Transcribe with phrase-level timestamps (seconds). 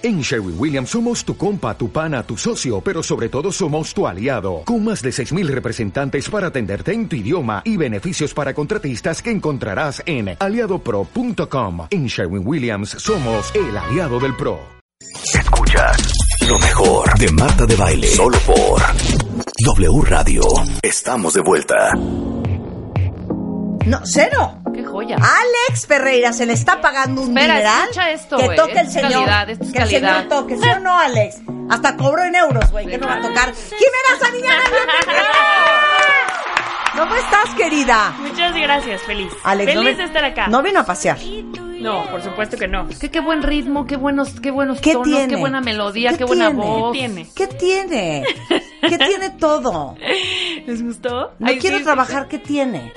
[0.00, 4.06] En Sherwin Williams somos tu compa, tu pana, tu socio, pero sobre todo somos tu
[4.06, 9.20] aliado, con más de 6.000 representantes para atenderte en tu idioma y beneficios para contratistas
[9.20, 11.88] que encontrarás en aliadopro.com.
[11.90, 14.60] En Sherwin Williams somos el aliado del PRO.
[15.34, 16.12] Escuchas
[16.48, 18.80] lo mejor de Marta de Baile, solo por
[19.64, 20.42] W Radio.
[20.80, 21.90] Estamos de vuelta.
[23.88, 24.58] No, cero.
[24.74, 25.16] ¡Qué joya!
[25.16, 27.82] Alex Ferreira se le está pagando un Espera, dineral.
[27.84, 29.12] escucha esto, que toque el es señor.
[29.12, 30.16] calidad, esto es que el calidad.
[30.24, 31.36] señor toque, ¿sí o no, Alex?
[31.70, 33.52] Hasta cobró en euros, güey, que no va a tocar.
[33.54, 34.62] Jimena Sariñana.
[36.98, 38.14] ¿Cómo estás, querida?
[38.18, 39.32] Muchas gracias, feliz.
[39.44, 40.48] Alex, feliz no de estar acá.
[40.48, 41.18] No vino a pasear.
[41.80, 42.88] No, por supuesto que no.
[42.88, 45.34] Es que qué buen ritmo, qué buenos, qué buenos ¿Qué tonos, tiene?
[45.34, 46.64] qué buena melodía, qué, buena tiene?
[46.66, 46.92] voz.
[46.92, 47.28] ¿Qué tiene?
[47.34, 48.24] ¿Qué tiene?
[48.82, 49.94] ¿Qué tiene todo?
[50.66, 51.34] ¿Les gustó?
[51.38, 52.92] No Ay, quiero sí, trabajar, ¿qué tiene?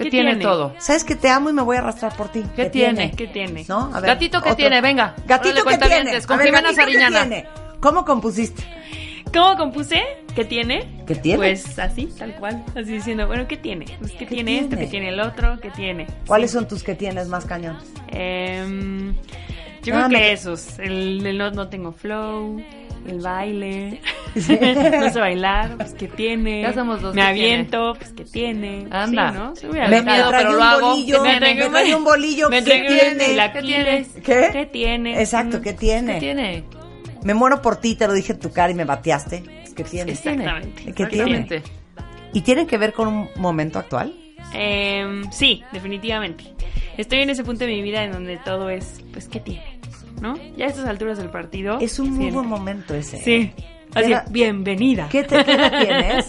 [0.00, 0.44] ¿Qué, ¿Qué tiene, tiene?
[0.44, 0.74] todo?
[0.78, 2.42] ¿Sabes que te amo y me voy a arrastrar por ti?
[2.56, 3.10] ¿Qué tiene?
[3.12, 3.64] ¿Qué tiene?
[3.68, 3.90] ¿No?
[3.94, 4.56] A ver, Gatito, ¿qué otro.
[4.56, 4.80] tiene?
[4.80, 5.14] Venga.
[5.26, 6.26] Gatito, ¿qué cuentavientes, tiene?
[6.26, 7.20] Con ver, Jimena ¿qué Sariñana.
[7.22, 7.46] tiene?
[7.80, 8.62] ¿Cómo compusiste?
[9.32, 10.02] ¿Cómo compuse?
[10.34, 11.04] ¿Qué tiene?
[11.06, 11.36] ¿Qué tiene?
[11.38, 12.64] Pues así, tal cual.
[12.70, 13.86] Así diciendo, bueno, ¿qué tiene?
[14.00, 14.76] Pues, ¿qué, ¿Qué tiene, tiene?
[14.78, 15.58] ¿Qué tiene el otro?
[15.60, 16.06] ¿Qué tiene?
[16.26, 17.76] ¿Cuáles son tus que tienes más cañón?
[18.08, 19.12] Em,
[19.82, 20.78] yo Ah, creo me- que esos.
[20.80, 22.60] El, el no, no tengo flow,
[23.06, 24.00] el baile.
[24.34, 26.62] no sé bailar, pues ¿qué tiene?
[26.62, 28.86] Ya somos dos, Me ¿qué aviento, pues ¿qué tiene?
[28.90, 29.52] Anda.
[29.56, 29.72] Sí, ¿no?
[29.72, 30.88] Me, me pero lo un hago.
[30.90, 33.12] bolillo, Me me, un bolillo, Me ¿qué tiene?
[33.24, 34.08] un chilaquiles.
[34.24, 34.48] ¿Qué?
[34.52, 35.20] ¿Qué tiene?
[35.20, 36.14] Exacto, ¿qué tiene?
[36.14, 36.64] ¿Qué tiene?
[37.24, 39.42] Me muero por ti, te lo dije en tu cara y me bateaste.
[39.74, 40.12] ¿Qué tiene?
[40.12, 40.92] Exactamente.
[40.92, 41.62] ¿Qué tiene?
[42.32, 44.14] ¿Y tienen que ver con un momento actual?
[44.52, 46.44] Em, sí, definitivamente.
[46.96, 49.79] Estoy en ese punto de mi vida en donde todo es, pues, ¿qué tiene?
[50.20, 50.36] ¿No?
[50.56, 51.78] Ya a estas alturas del partido.
[51.80, 53.18] Es un muy buen momento ese.
[53.18, 53.52] Sí.
[53.94, 55.08] Así, Era- bienvenida.
[55.10, 56.28] ¿Qué, te, qué edad tienes?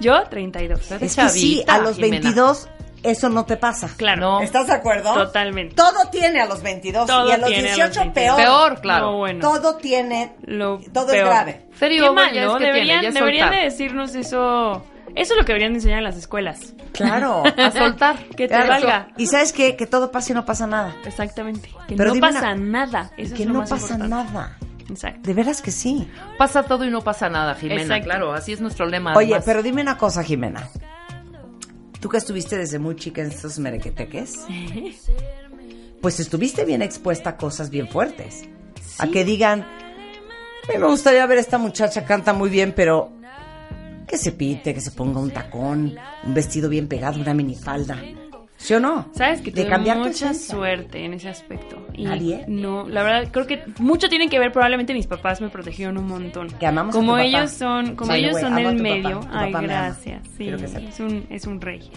[0.00, 0.92] Yo, 32.
[1.00, 2.20] Es que sí, a los Jimena.
[2.22, 2.68] 22
[3.04, 3.88] eso no te pasa.
[3.96, 4.20] Claro.
[4.20, 4.40] No.
[4.40, 5.14] ¿Estás de acuerdo?
[5.14, 5.76] Totalmente.
[5.76, 8.12] Todo tiene a los 22 Todo y a los tiene a los 18 22.
[8.12, 8.36] peor.
[8.36, 9.10] Peor, claro.
[9.12, 9.40] No, bueno.
[9.40, 11.66] Todo tiene, Lo todo es grave.
[11.78, 14.84] Serio, Qué mal, es que Deberían, es deberían de decirnos eso.
[15.18, 16.74] Eso es lo que deberían de enseñar en las escuelas.
[16.92, 17.42] Claro.
[17.56, 18.16] A soltar.
[18.36, 18.68] Que te Claro.
[18.68, 19.08] valga.
[19.16, 19.76] Y sabes qué?
[19.76, 20.94] Que todo pasa y no pasa nada.
[21.04, 21.70] Exactamente.
[21.88, 23.10] Que Pero no pasa una- nada.
[23.16, 24.32] Eso que es lo no más pasa importante.
[24.32, 24.58] nada.
[24.88, 25.20] Exacto.
[25.28, 26.08] De veras que sí.
[26.38, 27.82] Pasa todo y no pasa nada, Jimena.
[27.82, 28.04] Exacto.
[28.04, 29.12] Claro, así es nuestro lema.
[29.16, 29.42] Oye, además.
[29.44, 30.68] pero dime una cosa, Jimena.
[32.00, 34.46] Tú que estuviste desde muy chica en estos merequeteques,
[36.00, 38.44] pues estuviste bien expuesta a cosas bien fuertes.
[38.98, 43.12] A que digan, a mí me gustaría ver a esta muchacha, canta muy bien, pero
[44.08, 48.02] que se pite, que se ponga un tacón, un vestido bien pegado, una minifalda.
[48.58, 49.08] ¿Sí o no?
[49.14, 51.86] Sabes que tuve tu mucha suerte en ese aspecto.
[51.94, 52.44] Y ¿Nadie?
[52.48, 54.50] No, la verdad creo que mucho tiene que ver.
[54.50, 56.48] Probablemente mis papás me protegieron un montón.
[56.58, 57.24] Que amamos a como tu papá.
[57.24, 58.82] ellos son, como ellos son a del tu papá.
[58.82, 59.20] medio.
[59.20, 59.68] Tu Ay, papá ama.
[59.68, 60.28] gracias.
[60.36, 61.88] Sí, es un es un rey.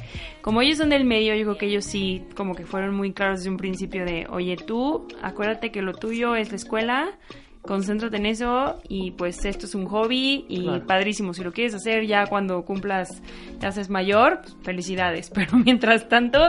[0.42, 3.40] Como ellos son del medio, yo creo que ellos sí como que fueron muy claros
[3.40, 7.10] desde un principio de, oye tú, acuérdate que lo tuyo es la escuela.
[7.62, 10.86] Concéntrate en eso y pues esto es un hobby y Claro.
[10.88, 11.34] padrísimo.
[11.34, 13.22] Si lo quieres hacer ya cuando cumplas,
[13.60, 15.30] ya seas mayor, pues, felicidades.
[15.34, 16.40] Pero mientras tanto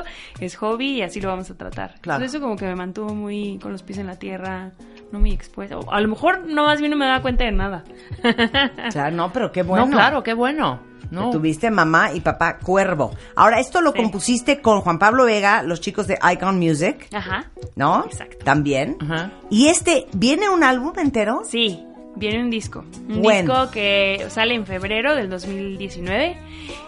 [0.41, 1.97] es hobby y así lo vamos a tratar.
[2.01, 2.17] Claro.
[2.19, 4.73] Entonces eso como que me mantuvo muy con los pies en la tierra,
[5.13, 5.79] no muy expuesta.
[5.79, 7.85] O a lo mejor no más bien no me daba cuenta de nada.
[8.93, 9.87] Claro, no, pero qué bueno.
[9.87, 10.81] No, claro, qué bueno.
[11.11, 11.31] No.
[11.31, 13.13] Tuviste mamá y papá cuervo.
[13.37, 13.99] Ahora, esto lo Sí.
[13.99, 17.51] compusiste con Juan Pablo Vega, los chicos de Icon Music, Ajá.
[17.77, 18.05] ¿no?
[18.07, 18.39] Exacto.
[18.45, 18.97] También.
[19.01, 19.33] Ajá.
[19.51, 21.43] Y este, ¿viene un álbum entero?
[21.47, 21.85] Sí,
[22.17, 22.85] viene un disco.
[23.09, 23.53] Un Bueno.
[23.55, 26.37] disco que sale en febrero del 2019.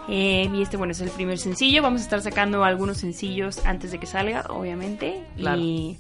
[0.09, 1.83] eh, y este, bueno, es el primer sencillo.
[1.83, 5.23] Vamos a estar sacando algunos sencillos antes de que salga, obviamente.
[5.37, 5.59] Claro.
[5.61, 5.97] Y,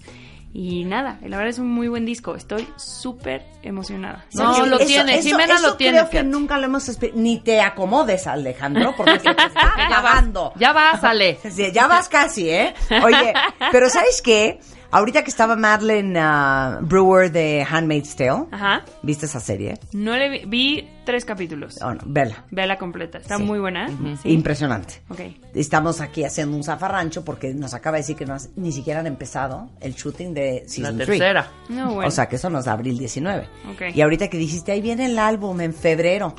[0.56, 2.36] y nada, la verdad es un muy buen disco.
[2.36, 4.24] Estoy súper emocionada.
[4.34, 8.94] No, lo tiene, Jimena lo tiene, Creo que nunca lo hemos Ni te acomodes, Alejandro,
[8.96, 9.44] porque te está
[9.76, 10.50] Ya acabando.
[10.50, 11.40] vas, ya vas, Ale.
[11.50, 12.72] Sí, ya vas casi, ¿eh?
[13.02, 13.34] Oye,
[13.72, 14.60] pero ¿sabes qué?
[14.94, 18.84] Ahorita que estaba Madeleine ah, Brewer de Handmaid's Tale, Ajá.
[19.02, 19.76] ¿viste esa serie?
[19.92, 21.80] No le vi, vi tres capítulos.
[21.82, 22.44] Oh, no, vela.
[22.52, 23.18] Vela completa.
[23.18, 23.42] Está Sí.
[23.42, 23.88] muy buena.
[24.22, 24.30] Sí.
[24.30, 25.02] Impresionante.
[25.08, 25.20] Ok.
[25.52, 29.00] Estamos aquí haciendo un zafarrancho porque nos acaba de decir que no has- ni siquiera
[29.00, 31.08] han empezado el shooting de La Season 3.
[31.08, 31.50] tercera.
[31.68, 32.06] No, bueno.
[32.06, 33.48] O sea, que eso nos da abril 19.
[33.72, 33.82] Ok.
[33.96, 36.36] Y ahorita que dijiste, ahí viene el álbum en febrero.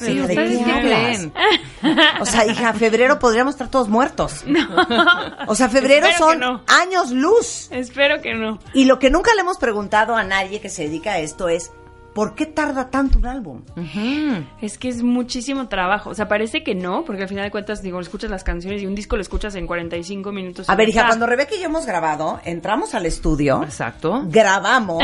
[0.00, 1.32] Sí, Hija, ¿de ¿Ustedes qué creen?
[2.20, 4.44] O sea, hija, febrero podríamos estar todos muertos.
[5.46, 6.62] O sea, febrero Espero son no.
[6.66, 7.68] años luz.
[7.70, 8.58] Espero que no.
[8.72, 11.72] Y lo que nunca le hemos preguntado a nadie que se dedica a esto es,
[12.14, 13.62] ¿por qué tarda tanto un álbum?
[14.60, 16.10] Es que es muchísimo trabajo.
[16.10, 18.86] O sea, parece que no, porque al final de cuentas, digo, escuchas las canciones y
[18.86, 20.68] un disco lo escuchas en 45 minutos.
[20.68, 24.22] A ver, hija, cuando Rebeca y yo hemos grabado, entramos al estudio, Exacto.
[24.26, 25.02] grabamos,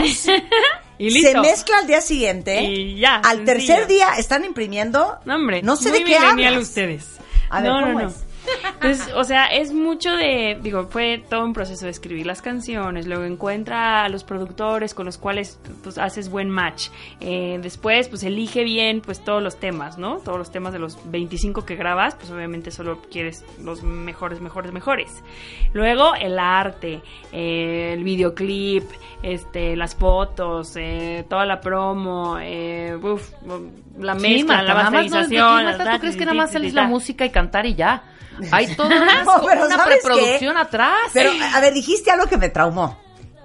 [0.99, 1.31] Y listo.
[1.31, 5.63] se mezcla al día siguiente, Y ya, al tercer día están imprimiendo, No, hombre.
[5.63, 6.57] no sé muy de qué hablas.
[6.63, 7.05] ustedes.
[7.51, 8.09] A ver, no, ¿cómo no, no.
[8.09, 8.15] es?
[8.75, 13.07] Entonces, o sea, es mucho de, digo, fue todo un proceso de escribir las canciones,
[13.07, 16.89] luego encuentra a los productores con los cuales pues haces buen match.
[17.21, 20.19] Eh, después, pues elige bien pues todos los temas, ¿no?
[20.19, 24.73] Todos los temas de los 25 que grabas, pues obviamente solo quieres los mejores, mejores,
[24.73, 25.23] mejores.
[25.73, 27.01] Luego el arte,
[27.33, 28.85] eh, el videoclip,
[29.23, 33.31] este, las fotos, eh, toda la promo, eh, uf,
[33.99, 35.65] la Sí, mezcla, Marta, la no- masterización.
[35.65, 38.03] Las- ¿Tú crees que nada más es la música y cantar y ya?
[38.53, 40.61] Hay toda una, No, pero una ¿sabes preproducción qué?
[40.61, 41.11] atrás.
[41.12, 42.99] Pero, a ver, dijiste algo que me traumó.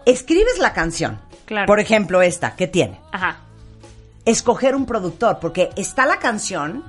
[0.05, 1.19] Escribes la canción.
[1.45, 1.67] Claro.
[1.67, 2.99] Por ejemplo, esta, ¿qué tiene?
[3.11, 3.39] Ajá.
[4.25, 6.83] Escoger un productor, porque está la canción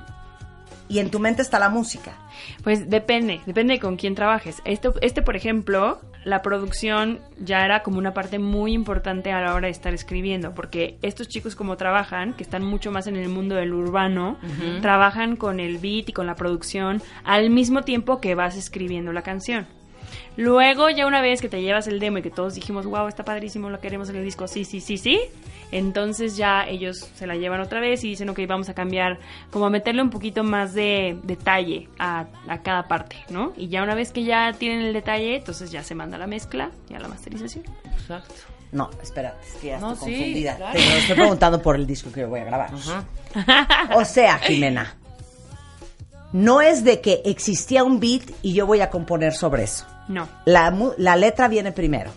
[0.87, 2.13] y en tu mente está la música.
[2.63, 4.57] Pues depende, depende de con quién trabajes.
[4.65, 9.53] Esto, este, por ejemplo, la producción ya era como una parte muy importante a la
[9.53, 13.29] hora de estar escribiendo, porque estos chicos como trabajan, que están mucho más en el
[13.29, 14.37] mundo del urbano,
[14.81, 19.21] trabajan con el beat y con la producción al mismo tiempo que vas escribiendo la
[19.21, 19.67] canción.
[20.35, 23.23] Luego, ya una vez que te llevas el demo y que todos dijimos, wow, está
[23.23, 25.19] padrísimo, lo queremos en el disco, sí, sí, sí, sí,
[25.71, 29.19] entonces ya ellos se la llevan otra vez y dicen, ok, vamos a cambiar,
[29.51, 33.53] como a meterle un poquito más de detalle a, a cada parte, ¿no?
[33.57, 36.71] Y ya una vez que ya tienen el detalle, entonces ya se manda la mezcla
[36.89, 37.63] y a la masterización.
[37.91, 38.33] Exacto.
[38.71, 40.55] No, espera, es que ya No, estoy sí, confundida.
[40.55, 40.73] claro.
[40.79, 42.71] Te lo estoy preguntando por el disco que yo voy a grabar.
[42.73, 43.89] Ajá.
[43.95, 44.95] O sea, Jimena,
[46.31, 49.85] no es de que existía un beat y yo voy a componer sobre eso.
[50.07, 52.11] No, La, la letra viene primero.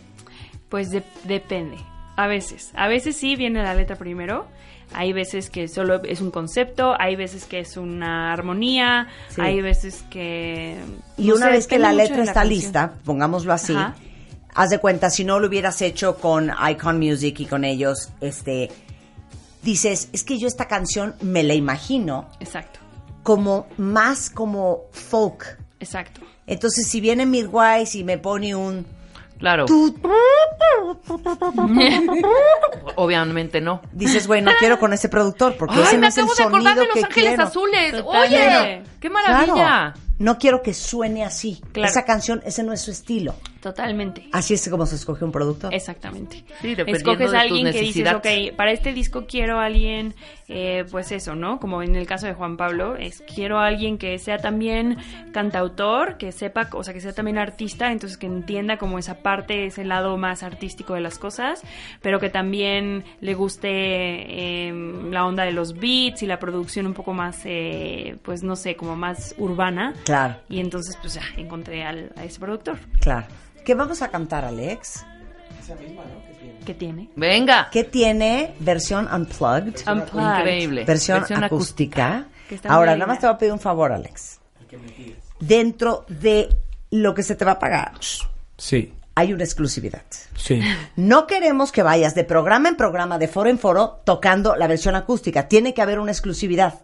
[0.69, 1.77] pues de- depende.
[2.17, 4.47] A veces, a veces sí viene la letra primero.
[4.94, 9.41] Hay veces que solo es un concepto, hay veces que es una armonía, Sí.
[9.41, 10.79] hay veces que...
[11.17, 12.49] Y no una sé, vez que la letra la está canción.
[12.59, 13.97] lista, pongámoslo así, Ajá.
[14.55, 18.71] haz de cuenta, si no lo hubieras hecho con Icon Music y con ellos, este,
[19.62, 22.79] dices, es que yo esta canción me la imagino Exacto,
[23.25, 25.59] como más como folk.
[25.81, 26.21] exacto.
[26.47, 28.87] Entonces, si viene Midwise y me pone un...
[29.39, 29.67] Claro.
[32.97, 33.83] Obviamente no.
[33.93, 36.43] dices, güey, no quiero con ese productor porque Ay, ese no es el acabo de
[36.43, 37.45] acordar sonido de Los que Ángeles quiero.
[37.45, 37.93] Azules.
[37.93, 38.37] Totalmente.
[38.37, 39.55] Oye, qué maravilla.
[39.55, 41.61] Claro, no quiero que suene así.
[41.73, 41.91] Claro.
[41.91, 43.35] Esa canción, ese no es su estilo.
[43.61, 44.29] Totalmente.
[44.32, 45.75] Así es como se escoge un productor.
[45.75, 46.44] Exactamente.
[46.61, 50.14] Sí, Escoges a alguien que dices, ok, para este disco quiero a alguien,
[50.49, 51.58] eh, pues eso, ¿no?
[51.58, 54.99] Como en el caso de Juan Pablo, es quiero a alguien que sea también
[55.32, 59.67] cantautor, que sepa, o sea, que sea también artista, entonces que entienda como esa parte,
[59.67, 61.62] ese lado más artístico de las cosas,
[62.02, 64.73] pero que también le guste eh,
[65.11, 68.76] la onda de los beats y la producción un poco más, eh, pues no sé,
[68.76, 69.94] como más urbana.
[70.05, 72.79] Claro, Y entonces, pues ya, encontré al- a ese productor.
[73.00, 73.26] claro.
[73.67, 75.05] ¿Qué vamos a cantar, Alex?
[76.65, 77.11] que tiene?
[77.17, 77.69] Venga.
[77.73, 79.75] ¿Qué tiene versión unplugged?
[79.89, 80.39] Unplugged.
[80.39, 80.85] Increíble.
[80.85, 82.27] Versión, acústica.
[82.69, 84.39] Ahora, nada más te voy a pedir un favor, Alex.
[85.41, 86.49] Dentro de
[86.93, 87.95] lo que se te va a pagar,
[88.57, 90.03] Sí, hay una exclusividad.
[90.37, 90.61] sí.
[90.95, 94.95] No queremos que vayas de programa en programa, de foro en foro, tocando la versión
[94.95, 95.49] acústica.
[95.49, 96.75] Tiene que haber una exclusividad.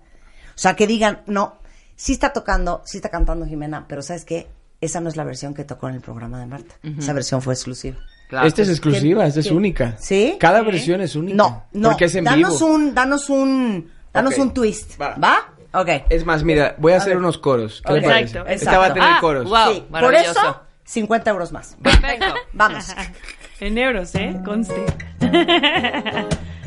[0.49, 1.59] O sea, que digan, no,
[1.95, 4.49] sí está tocando, sí está cantando Jimena, pero ¿sabes qué?
[4.83, 6.75] Esa no es la versión que tocó en el programa de Marta.
[6.99, 7.97] Esa versión fue exclusiva.
[8.29, 8.47] Claro.
[8.47, 9.57] esta es exclusiva, esta es ¿Quién?
[9.59, 9.97] única.
[9.99, 10.37] ¿Sí?
[10.41, 11.37] Cada versión es única.
[11.37, 11.91] No, no.
[11.91, 12.73] Porque es en danos vivo.
[12.75, 15.01] un, danos un, danos un twist.
[15.01, 15.15] ¿Va?
[15.17, 15.53] va.
[15.81, 15.89] Ok.
[16.11, 17.83] Es más, mira, voy a, hacer unos coros.
[17.87, 18.01] ¿Qué Ok.
[18.01, 18.39] le parece?
[18.39, 19.49] Exacto, Esta va a tener Ah, coros.
[19.49, 19.73] wow.
[19.75, 20.31] sí, por maravilloso.
[20.41, 21.77] eso, 50 euros más.
[21.83, 22.35] Perfecto.
[22.53, 22.85] Vamos.
[23.61, 24.35] En euros, ¿eh?
[24.45, 24.75] Conste.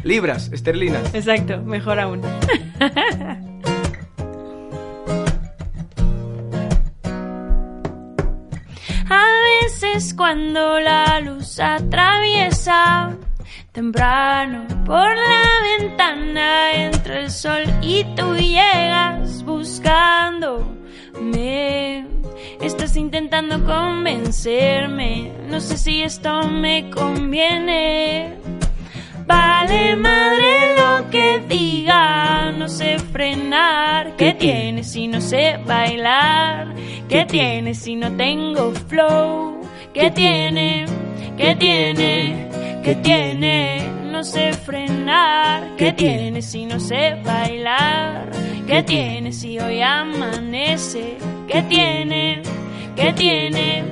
[0.04, 1.14] Libras, esterlinas.
[1.14, 2.22] Exacto, mejor aún.
[9.96, 13.16] veces cuando la luz atraviesa
[13.72, 20.66] temprano por la ventana entra el sol y tú llegas buscándome.
[22.62, 28.36] Estás intentando convencerme, no sé si esto me conviene.
[29.25, 34.18] Vale madre lo que diga, no sé frenar.
[34.18, 36.75] ¿Qué tiene si no sé bailar?
[37.08, 39.55] ¿Qué tiene si no tengo flow?
[39.96, 40.86] ¿Qué tiene?
[41.38, 42.50] ¿Qué tiene?
[42.84, 43.90] ¿Qué tiene?
[44.12, 45.74] No sé frenar.
[45.78, 48.30] ¿Qué tiene si no sé bailar?
[48.68, 51.18] ¿Qué tiene si hoy amanece?
[51.48, 52.42] ¿Qué tiene?
[52.98, 53.86] ¿Qué tiene?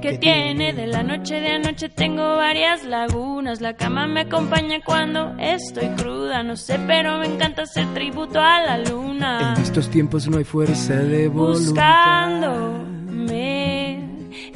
[0.00, 0.72] ¿Qué tiene?
[0.72, 3.60] De la noche de anoche tengo varias lagunas.
[3.60, 6.42] La cama me acompaña cuando estoy cruda.
[6.42, 9.56] No sé, pero me encanta hacer tributo a la luna.
[9.58, 11.66] En estos tiempos no hay fuerza de voluntad.
[11.66, 12.89] Buscándome.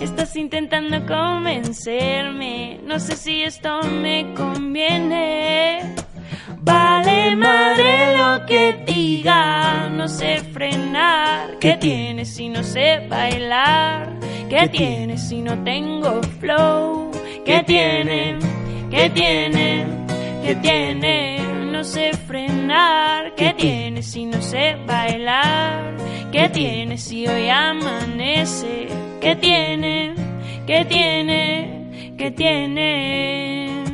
[0.05, 2.79] Estás intentando convencerme.
[2.85, 5.95] No sé si esto me conviene.
[6.59, 9.89] Vale madre lo que diga.
[9.89, 11.59] No sé frenar.
[11.59, 14.13] ¿Qué tiene si no sé bailar?
[14.51, 17.11] ¿Qué tiene si no tengo flow?
[17.47, 18.39] ¿Qué tiene?
[18.91, 19.87] ¿Qué tiene?
[20.45, 21.34] ¿Qué tiene?
[21.75, 23.35] No sé frenar.
[23.35, 25.97] ¿Qué tiene si no sé bailar?
[26.31, 28.87] ¿Qué tiene si hoy amanece?
[29.21, 30.15] ¿Qué tiene?
[30.69, 32.15] ¿Qué tiene?
[32.17, 33.85] ¿Qué tiene?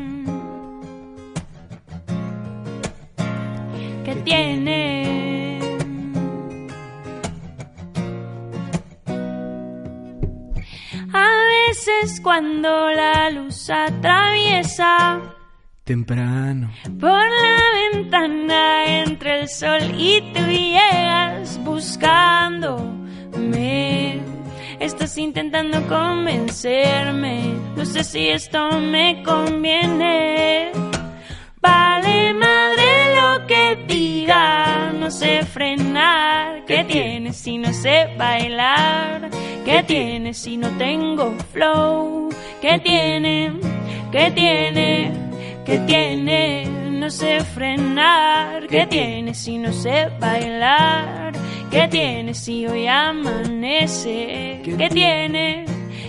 [4.05, 5.61] ¿Qué tiene?
[11.15, 15.40] A veces cuando la luz atraviesa
[15.91, 16.71] Temprano.
[17.01, 24.21] por la ventana entre el sol y tú llegas buscándome.
[24.79, 27.55] Estás intentando convencerme.
[27.77, 30.71] No sé si esto me conviene.
[31.61, 34.93] Vale madre lo que diga.
[34.93, 36.65] No sé frenar.
[36.67, 39.29] ¿Qué tiene si no sé bailar?
[39.65, 42.29] ¿Qué tiene si no tengo flow?
[42.61, 43.55] ¿Qué tiene?
[44.13, 45.20] ¿Qué tiene?
[45.71, 46.67] ¿Qué tiene?
[46.67, 48.67] No sé frenar.
[48.67, 51.33] ¿Qué tiene si no sé bailar?
[51.71, 54.63] ¿Qué tiene si hoy amanece?
[54.65, 55.67] ¿Qué tiene?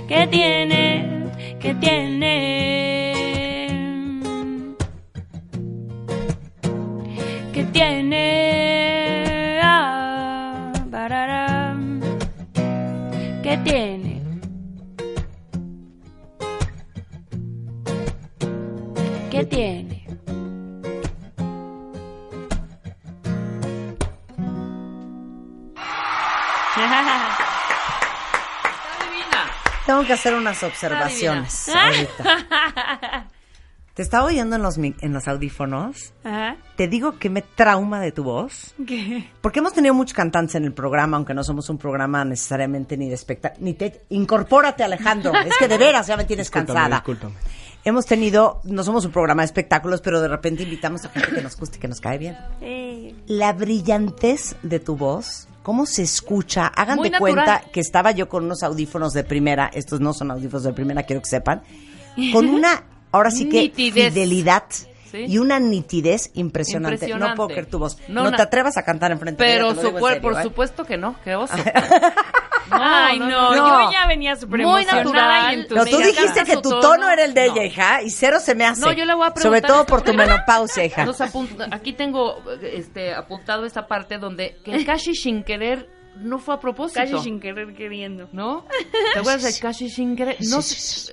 [0.07, 1.27] ¿Qué tiene?
[1.59, 3.13] ¿Qué tiene?
[7.53, 9.59] ¿Qué tiene?
[9.61, 12.01] Ah, bararam.
[13.43, 14.20] ¿Qué tiene?
[19.51, 20.05] Tiene?
[29.85, 33.27] Tengo que hacer unas observaciones ahorita.
[33.93, 36.13] Te estaba oyendo en los, mi- en los audífonos.
[36.23, 36.55] Ajá.
[36.77, 38.73] Te digo que me trauma de tu voz.
[38.87, 39.29] ¿Qué?
[39.41, 43.09] Porque hemos tenido muchos cantantes en el programa, aunque no somos un programa necesariamente ni
[43.09, 43.65] de espectáculo.
[43.65, 44.03] Ni te...
[44.09, 45.33] Incorpórate, Alejandro.
[45.35, 46.95] Es que de veras ya me tienes Discúlpame, cansada.
[46.97, 47.35] discúlpame.
[47.83, 51.41] Hemos tenido, no somos un programa de espectáculos, pero de repente invitamos a gente que
[51.41, 52.37] nos guste y que nos cae bien.
[53.27, 56.67] La brillantez de tu voz, cómo se escucha.
[56.67, 60.63] Hagan de cuenta que estaba yo con unos audífonos de primera, estos no son audífonos
[60.63, 61.63] de primera, quiero que sepan,
[62.31, 64.13] con una, ahora sí que Nitidez.
[64.13, 64.63] fidelidad.
[65.11, 65.25] Sí.
[65.27, 67.13] Y una nitidez impresionante.
[67.15, 67.97] No puedo creer tu voz.
[68.07, 70.39] No, te atrevas a cantar enfrente de Pero ella, te lo digo en serio, por
[70.39, 70.43] ¿eh?
[70.43, 71.53] supuesto que no, qué oso.
[72.71, 73.85] Ay, no, no.
[73.85, 75.67] yo ya venía súper Muy emocionada natural.
[75.69, 76.79] y No, tú dijiste que tu tono.
[76.79, 78.81] tono era el de ella, hija, y cero se me hace.
[78.81, 81.05] No, yo le voy a Sobre preguntar- todo por tu menopausia, hija.
[81.71, 86.59] Aquí tengo este apuntado esta parte donde que el Kashi sin querer no fue a
[86.59, 86.99] propósito.
[86.99, 88.29] Casi sin querer queriendo.
[88.31, 88.65] ¿No?
[89.13, 90.37] ¿Te acuerdas del Kashi sin querer?
[90.41, 90.59] No,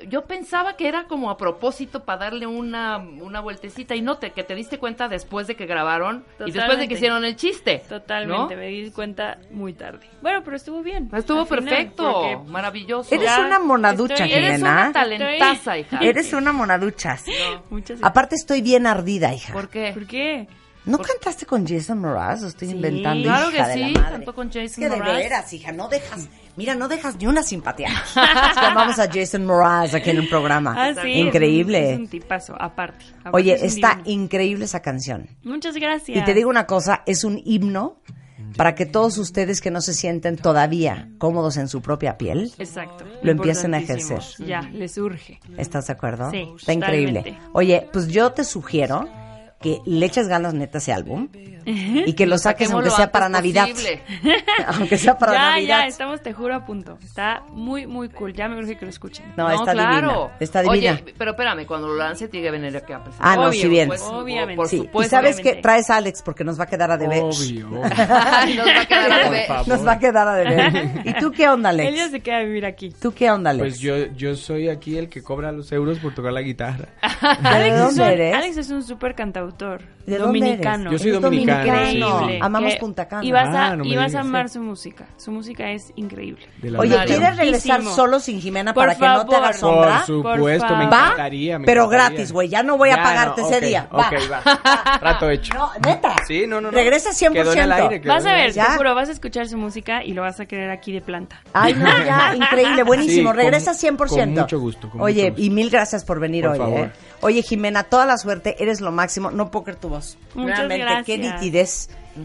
[0.08, 4.32] yo pensaba que era como a propósito para darle una, una vueltecita y no te,
[4.32, 7.82] que te diste cuenta después de que grabaron y después de que hicieron el chiste.
[7.88, 8.60] Totalmente, ¿no?
[8.60, 10.06] me di cuenta muy tarde.
[10.20, 11.08] Bueno, pero estuvo bien.
[11.12, 13.14] Estuvo al final, perfecto, porque maravilloso.
[13.14, 15.98] Eres Ya, una monaducha, estoy- Eres una talentaza, hija.
[16.00, 17.24] Eres una monaduchas.
[17.70, 19.52] Muchas Aparte estoy bien ardida, hija.
[19.52, 19.92] ¿Por qué?
[19.94, 20.48] ¿Por qué?
[20.88, 22.42] ¿No cantaste con Jason Mraz?
[22.42, 24.10] ¿O estoy Sí, inventando, claro hija que de la madre?
[24.12, 26.28] cantó con Jason Es que de veras, hija, no dejas...
[26.56, 27.90] Mira, no dejas ni una simpatía.
[28.56, 30.74] Llamamos a Jason Mraz aquí en el programa.
[30.76, 31.12] Ah, sí.
[31.12, 31.92] Increíble.
[31.92, 33.04] Es un tipazo, aparte.
[33.20, 35.28] Aparte Oye, es está increíble esa canción.
[35.44, 36.18] Muchas gracias.
[36.18, 38.00] Y te digo una cosa, es un himno
[38.56, 43.04] para que todos ustedes que no se sienten todavía cómodos en su propia piel, Exacto.
[43.22, 44.20] Lo empiecen a ejercer.
[44.44, 45.38] Ya, les urge.
[45.58, 46.30] ¿estás de acuerdo?
[46.30, 47.38] Sí, Está increíble.
[47.52, 49.08] Oye, pues yo te sugiero
[49.60, 51.28] que le eches ganas neta ese álbum
[51.66, 53.68] y que lo saques aunque sea para Navidad.
[54.78, 55.78] aunque sea para ya, Navidad.
[55.80, 56.96] ya, estamos, te juro, a punto.
[57.04, 58.32] Está muy, muy cool.
[58.32, 59.26] Ya me urge que lo escuchen.
[59.36, 60.28] No, está divina.
[60.40, 60.92] Está divina.
[60.92, 63.28] Oye, pero espérame, cuando lo lance tiene que venir aquí a presentar.
[63.32, 63.88] Ah, no, sí bien.
[63.88, 64.56] pues, obviamente.
[64.56, 65.10] Por Sí, y supuesto.
[65.10, 67.22] sabes que traes a Alex porque nos va a quedar a deber.
[67.24, 67.68] Obvio.
[67.68, 69.48] Nos va a quedar a deber.
[69.66, 71.02] Nos va a quedar a deber.
[71.04, 72.10] ¿Y tú qué onda, Él ya Alex?
[72.12, 72.90] se queda a vivir aquí.
[72.90, 73.62] ¿Tú qué onda, Alex?
[73.62, 76.86] Pues yo, yo soy aquí el que cobra los euros por tocar la guitarra.
[77.58, 78.34] ¿De es dónde un, eres?
[78.34, 79.47] Alex es un súper cantautor.
[80.06, 80.48] ¿De dónde eres?
[80.50, 80.90] dominicano.
[80.92, 82.38] Yo soy dominicano, Increíble.
[82.40, 83.24] Amamos Que- Punta Cana.
[83.24, 84.24] Y vas a, Ah, no me y vas a digas.
[84.24, 85.06] amar su música.
[85.18, 86.46] Su música es increíble.
[86.62, 86.96] De la Oye.
[87.04, 87.94] ¿quieres regresar Muchísimo.
[87.96, 89.96] solo sin Jimena Por para que no te haga sombra?
[90.06, 90.86] Por supuesto, me.
[90.86, 91.04] ¿Va?
[91.04, 91.58] encantaría.
[91.58, 92.08] me Pero encantaría.
[92.16, 92.48] gratis, güey.
[92.48, 93.88] Ya no voy a Ya, pagarte no, ese día.
[93.90, 94.98] Ok, va.
[94.98, 95.52] Trato hecho.
[95.54, 96.16] No, neta.
[96.26, 96.76] Sí, no, no, no.
[96.78, 97.32] Regresa 100%.
[97.32, 100.12] Quedó en el aire, quedó Vas a ver, juro, vas a escuchar su música y
[100.14, 101.42] lo vas a querer aquí de planta.
[101.52, 103.32] Ay, no, ya, increíble, buenísimo.
[103.34, 104.08] Regresa 100%.
[104.08, 106.58] con mucho gusto, Oye, y mil gracias por venir hoy.
[106.60, 106.90] ¿eh?
[107.20, 109.30] Oye, Jimena, toda la suerte, eres lo máximo.
[109.38, 110.18] No puedo creer tu voz.
[110.34, 111.16] Muchas Realmente, qué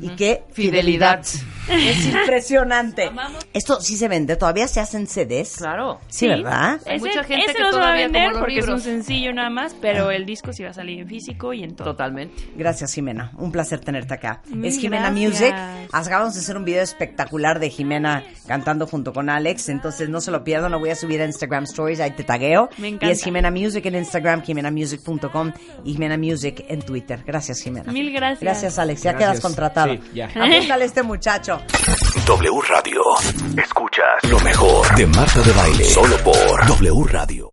[0.02, 1.24] y qué fidelidad.
[1.24, 1.54] Fidelidad.
[1.70, 3.10] Es impresionante.
[3.54, 5.56] Esto sí se vende, todavía se hacen CDs.
[5.58, 6.00] Claro.
[6.10, 6.80] Sí, ¿verdad?
[6.86, 8.82] Hay Ese, mucha gente ese que no se va a vender los porque es un
[8.82, 11.92] sencillo nada más, pero el disco sí va a salir en físico y en todo.
[11.92, 12.44] Totalmente.
[12.56, 13.32] Gracias, Jimena.
[13.38, 14.42] Un placer tenerte acá.
[14.50, 15.42] Mil es Jimena gracias.
[15.54, 15.56] Music.
[15.94, 19.70] Acabamos de hacer un video espectacular de Jimena cantando junto con Alex.
[19.70, 20.72] Entonces no se lo pierdan.
[20.72, 22.00] Lo voy a subir a Instagram Stories.
[22.02, 22.70] Ahí te tagueo.
[22.78, 23.12] Me Y encanta.
[23.12, 25.54] es Jimena Music en Instagram, jimenamusic.com
[25.86, 27.24] y Jimena Music en Twitter.
[27.26, 27.92] Gracias, Jimena.
[27.92, 28.42] Mil gracias.
[28.42, 29.02] Gracias, Alex.
[29.04, 29.30] Ya Gracias.
[29.32, 29.42] quedas
[29.84, 29.94] contratado.
[29.94, 30.26] Sí, ya.
[30.58, 31.62] Apúntale a este muchacho.
[32.26, 33.02] W Radio.
[33.58, 35.84] Escuchas lo mejor de Marta de Baile.
[35.84, 37.50] Solo por W Radio.